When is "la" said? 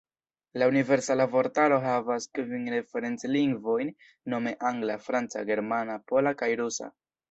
0.61-0.69